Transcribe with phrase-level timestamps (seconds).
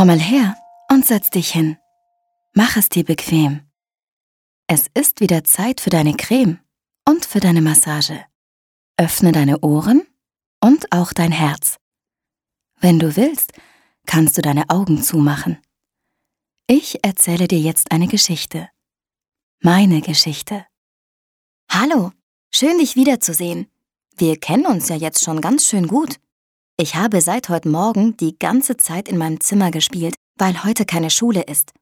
[0.00, 0.56] Komm mal her
[0.90, 1.76] und setz dich hin.
[2.54, 3.70] Mach es dir bequem.
[4.66, 6.58] Es ist wieder Zeit für deine Creme
[7.06, 8.24] und für deine Massage.
[8.96, 10.06] Öffne deine Ohren
[10.58, 11.76] und auch dein Herz.
[12.80, 13.52] Wenn du willst,
[14.06, 15.58] kannst du deine Augen zumachen.
[16.66, 18.70] Ich erzähle dir jetzt eine Geschichte.
[19.60, 20.64] Meine Geschichte.
[21.70, 22.10] Hallo,
[22.50, 23.70] schön dich wiederzusehen.
[24.16, 26.18] Wir kennen uns ja jetzt schon ganz schön gut.
[26.80, 31.10] Ich habe seit heute Morgen die ganze Zeit in meinem Zimmer gespielt, weil heute keine
[31.10, 31.74] Schule ist.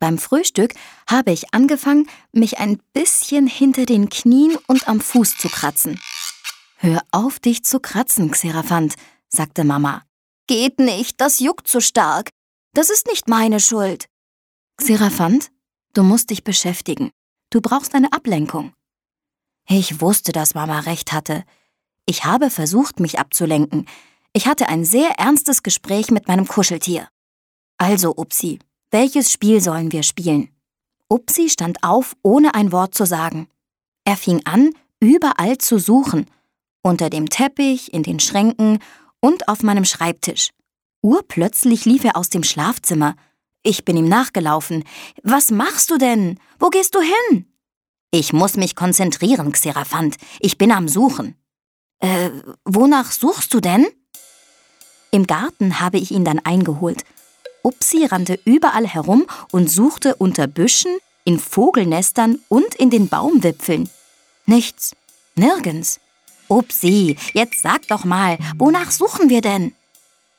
[0.00, 0.74] Beim Frühstück
[1.08, 6.00] habe ich angefangen, mich ein bisschen hinter den Knien und am Fuß zu kratzen.
[6.78, 8.96] Hör auf, dich zu kratzen, Xeraphant,
[9.28, 10.02] sagte Mama.
[10.48, 12.30] Geht nicht, das juckt zu stark.
[12.74, 14.06] Das ist nicht meine Schuld.
[14.78, 15.52] Xeraphant,
[15.94, 17.12] du musst dich beschäftigen.
[17.50, 18.72] Du brauchst eine Ablenkung.
[19.68, 21.44] Ich wusste, dass Mama recht hatte.
[22.04, 23.86] Ich habe versucht, mich abzulenken.
[24.32, 27.08] Ich hatte ein sehr ernstes Gespräch mit meinem Kuscheltier.
[27.78, 28.60] Also, Upsi,
[28.92, 30.50] welches Spiel sollen wir spielen?
[31.08, 33.48] Upsi stand auf, ohne ein Wort zu sagen.
[34.04, 36.26] Er fing an, überall zu suchen.
[36.82, 38.78] Unter dem Teppich, in den Schränken
[39.20, 40.50] und auf meinem Schreibtisch.
[41.02, 43.16] Urplötzlich lief er aus dem Schlafzimmer.
[43.62, 44.84] Ich bin ihm nachgelaufen.
[45.22, 46.38] Was machst du denn?
[46.58, 47.46] Wo gehst du hin?
[48.12, 50.16] Ich muss mich konzentrieren, Xeraphant.
[50.38, 51.36] Ich bin am Suchen.
[51.98, 52.30] Äh,
[52.64, 53.86] wonach suchst du denn?
[55.10, 57.04] Im Garten habe ich ihn dann eingeholt
[57.62, 63.88] Upsi rannte überall herum und suchte unter Büschen, in Vogelnestern und in den Baumwipfeln.
[64.46, 64.96] Nichts,
[65.34, 66.00] nirgends.
[66.48, 69.72] Upsi, jetzt sag doch mal, wonach suchen wir denn?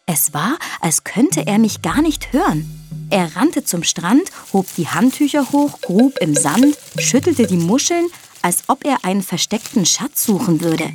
[0.05, 2.77] Es war, als könnte er mich gar nicht hören.
[3.09, 8.07] Er rannte zum Strand, hob die Handtücher hoch, grub im Sand, schüttelte die Muscheln,
[8.41, 10.91] als ob er einen versteckten Schatz suchen würde.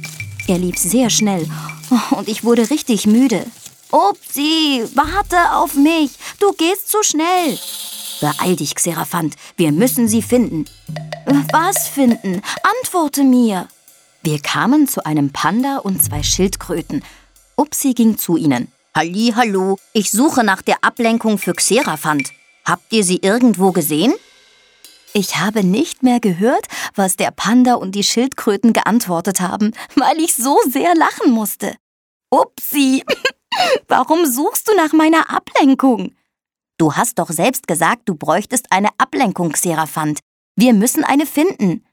[0.49, 1.49] Er lief sehr schnell
[2.11, 3.47] und ich wurde richtig müde.
[3.91, 6.13] Upsi, warte auf mich.
[6.41, 7.59] Du gehst zu schnell.
[8.21, 9.35] Beeil dich, Xeraphant.
[9.57, 10.65] Wir müssen sie finden.
[11.53, 12.43] Was finden?
[12.81, 13.69] Antworte mir.
[14.23, 17.05] Wir kamen zu einem Panda und zwei Schildkröten.
[17.57, 18.73] Upsi ging zu ihnen.
[18.95, 19.79] Halli, hallo.
[19.93, 22.31] Ich suche nach der Ablenkung für Xeraphant.
[22.65, 24.15] Habt ihr sie irgendwo gesehen?
[25.13, 30.35] Ich habe nicht mehr gehört, was der Panda und die Schildkröten geantwortet haben, weil ich
[30.35, 31.77] so sehr lachen musste.
[32.31, 33.05] Upsi,
[33.89, 36.15] Warum suchst du nach meiner Ablenkung?
[36.79, 40.19] Du hast doch selbst gesagt, du bräuchtest eine Ablenkung, Xeraphant.
[40.57, 41.87] Wir müssen eine finden.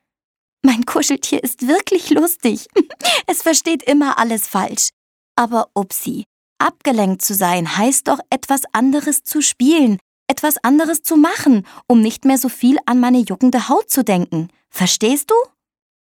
[0.63, 2.67] Mein Kuscheltier ist wirklich lustig.
[3.27, 4.89] Es versteht immer alles falsch.
[5.35, 6.25] Aber Upsi,
[6.57, 12.25] abgelenkt zu sein heißt doch etwas anderes zu spielen, etwas anderes zu machen, um nicht
[12.25, 14.49] mehr so viel an meine juckende Haut zu denken.
[14.69, 15.35] Verstehst du?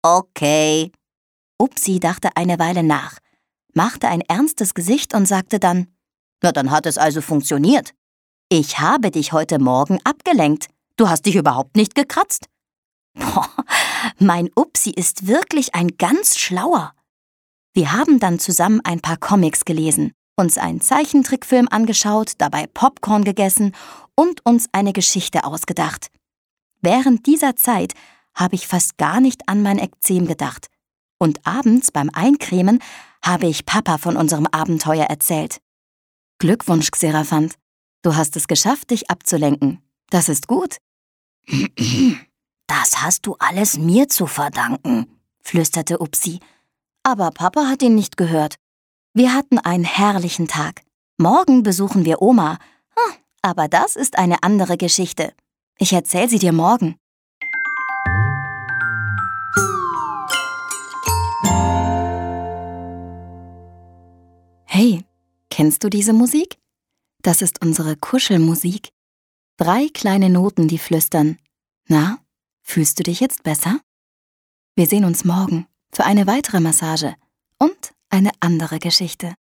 [0.02, 0.92] Okay.
[1.58, 3.18] Upsi dachte eine Weile nach
[3.74, 5.88] machte ein ernstes Gesicht und sagte dann,
[6.42, 7.92] Na, dann hat es also funktioniert.
[8.48, 10.68] Ich habe dich heute Morgen abgelenkt.
[10.96, 12.46] Du hast dich überhaupt nicht gekratzt.
[13.14, 13.48] Boah,
[14.18, 16.92] mein Upsi ist wirklich ein ganz schlauer.
[17.72, 23.74] Wir haben dann zusammen ein paar Comics gelesen, uns einen Zeichentrickfilm angeschaut, dabei Popcorn gegessen
[24.16, 26.08] und uns eine Geschichte ausgedacht.
[26.80, 27.94] Während dieser Zeit
[28.34, 30.66] habe ich fast gar nicht an mein Ekzem gedacht.
[31.20, 32.80] Und abends beim Eincremen
[33.22, 35.60] habe ich Papa von unserem Abenteuer erzählt.
[36.38, 37.54] Glückwunsch, Xeraphant.
[38.02, 39.82] Du hast es geschafft, dich abzulenken.
[40.08, 40.78] Das ist gut.
[42.66, 46.38] Das hast du alles mir zu verdanken, flüsterte Upsi.
[47.02, 48.60] Aber Papa hat ihn nicht gehört.
[49.12, 50.82] Wir hatten einen herrlichen Tag.
[51.18, 52.58] Morgen besuchen wir Oma.
[52.96, 55.32] Hm, aber das ist eine andere Geschichte.
[55.78, 56.94] Ich erzähl sie dir morgen.
[64.82, 65.04] Hey,
[65.50, 66.56] kennst du diese Musik?
[67.20, 68.88] Das ist unsere Kuschelmusik.
[69.58, 71.38] Drei kleine Noten, die flüstern.
[71.86, 72.18] Na,
[72.62, 73.78] fühlst du dich jetzt besser?
[74.76, 77.14] Wir sehen uns morgen für eine weitere Massage
[77.58, 79.34] und eine andere Geschichte.